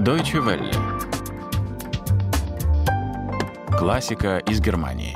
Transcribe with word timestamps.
Deutsche 0.00 0.38
Welle. 0.38 0.72
Классика 3.78 4.38
из 4.38 4.58
Германии. 4.58 5.14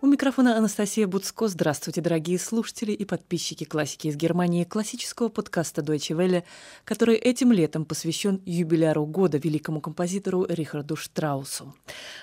У 0.00 0.06
микрофона 0.08 0.56
Анастасия 0.56 1.06
Буцко. 1.06 1.46
Здравствуйте, 1.46 2.00
дорогие 2.00 2.40
слушатели 2.40 2.90
и 2.90 3.04
подписчики 3.04 3.62
классики 3.62 4.08
из 4.08 4.16
Германии, 4.16 4.64
классического 4.64 5.28
подкаста 5.28 5.80
Deutsche 5.80 6.16
Welle, 6.16 6.42
который 6.84 7.14
этим 7.14 7.52
летом 7.52 7.84
посвящен 7.84 8.42
юбиляру 8.44 9.06
года 9.06 9.38
великому 9.38 9.80
композитору 9.80 10.44
Рихарду 10.48 10.96
Штраусу. 10.96 11.72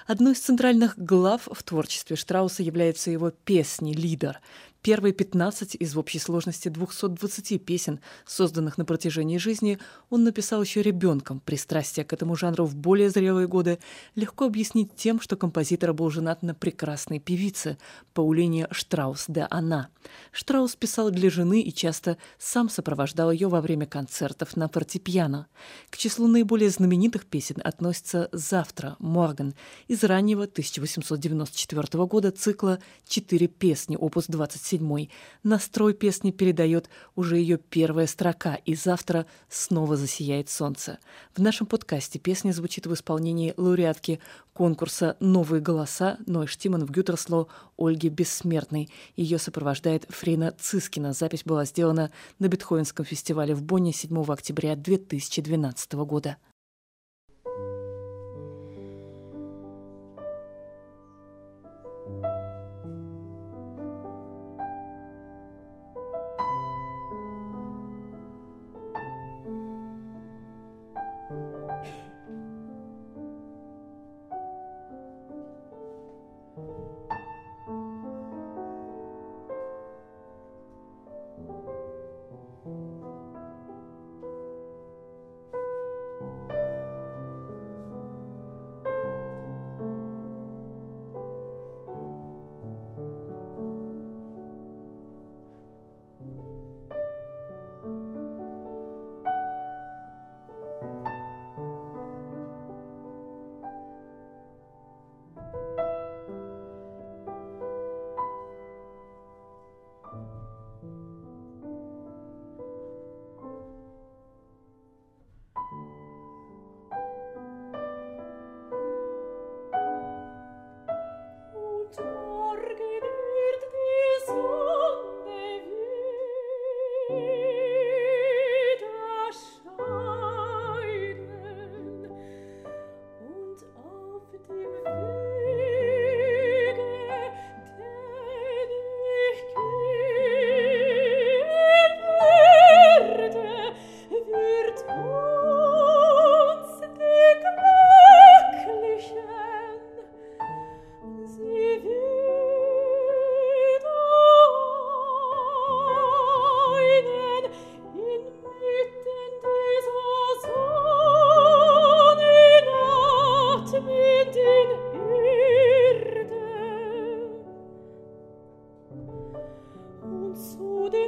Одной 0.08 0.34
из 0.34 0.40
центральных 0.40 0.98
глав 0.98 1.48
в 1.50 1.64
творчестве 1.64 2.18
Штрауса 2.18 2.64
являются 2.64 3.12
его 3.12 3.32
песни 3.32 3.94
«Лидер», 3.94 4.42
Первые 4.86 5.13
15 5.13 5.77
из 5.79 5.97
общей 5.97 6.20
сложности 6.20 6.70
220 6.70 7.59
песен, 7.65 7.99
созданных 8.23 8.77
на 8.77 8.85
протяжении 8.85 9.39
жизни, 9.39 9.79
он 10.12 10.23
написал 10.23 10.62
еще 10.62 10.84
ребенком. 10.84 11.39
Пристрастие 11.39 12.05
к 12.05 12.13
этому 12.13 12.35
жанру 12.35 12.66
в 12.66 12.76
более 12.76 13.09
зрелые 13.09 13.48
годы 13.48 13.79
легко 14.13 14.45
объяснить 14.45 14.95
тем, 14.95 15.20
что 15.20 15.38
композитор 15.38 15.91
был 15.95 16.12
женат 16.12 16.43
на 16.43 16.53
прекрасной 16.53 17.17
певице 17.17 17.79
Паулине 18.13 18.67
Штраус 18.70 19.26
де 19.27 19.48
Она. 19.49 19.90
Штраус 20.31 20.76
писал 20.76 21.09
для 21.09 21.31
жены 21.31 21.62
и 21.62 21.73
часто 21.73 22.17
сам 22.38 22.70
сопровождал 22.70 23.31
ее 23.31 23.48
во 23.48 23.62
время 23.62 23.88
концертов 23.88 24.55
на 24.55 24.70
фортепиано. 24.70 25.48
К 25.90 25.98
числу 25.98 26.27
наиболее 26.27 26.70
знаменитых 26.70 27.26
песен 27.26 27.59
относится 27.63 28.29
«Завтра» 28.31 28.98
Морган 28.99 29.55
из 29.88 30.04
раннего 30.04 30.43
1894 30.43 32.05
года 32.05 32.29
цикла 32.29 32.77
«Четыре 33.07 33.48
песни», 33.48 33.95
опус 33.95 34.26
27 34.27 34.74
седьмой. 34.75 35.09
Настрой 35.43 35.93
песни 35.93 36.31
передает 36.31 36.89
уже 37.15 37.38
ее 37.38 37.57
первая 37.57 38.07
строка, 38.07 38.55
и 38.55 38.75
завтра 38.75 39.25
снова 39.49 39.95
засияет 39.95 40.49
солнце. 40.49 40.99
В 41.35 41.41
нашем 41.41 41.65
подкасте 41.65 42.20
песня 42.20 42.51
звучит 42.51 42.85
в 42.85 42.93
исполнении 42.93 43.54
лауреатки 43.55 44.20
конкурса 44.54 45.15
«Новые 45.20 45.62
голоса» 45.62 46.17
Ной 46.26 46.48
Штиман 46.48 46.85
в 46.85 46.91
Гютерсло 46.91 47.48
Ольги 47.77 48.09
Бессмертной. 48.09 48.90
Ее 49.15 49.37
сопровождает 49.37 50.05
Фрина 50.09 50.54
Цискина. 50.59 51.13
Запись 51.13 51.43
была 51.45 51.65
сделана 51.65 52.12
на 52.39 52.48
Бетховенском 52.48 53.05
фестивале 53.05 53.55
в 53.55 53.62
Бонне 53.62 53.93
7 53.93 54.23
октября 54.27 54.76
2012 54.76 55.93
года. 55.93 56.37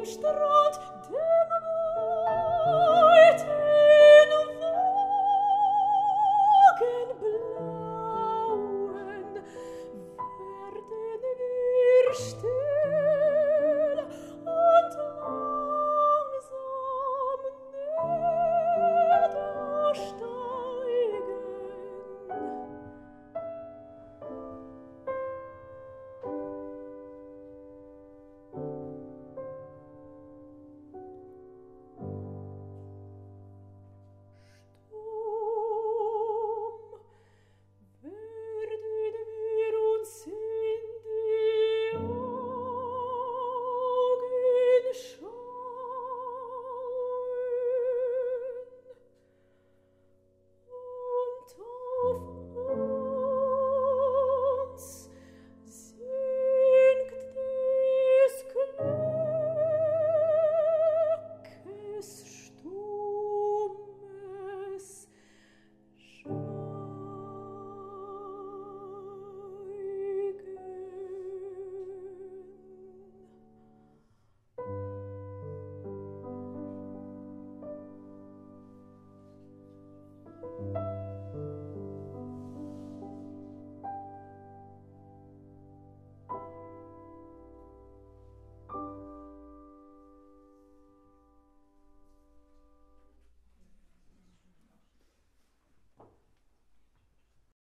strand, 0.08 0.76
den 1.10 1.77